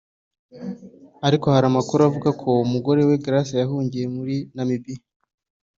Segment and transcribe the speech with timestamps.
[1.27, 5.01] ariko hari amakuru avuga ko umugore we Grace yahungiye muri Namibia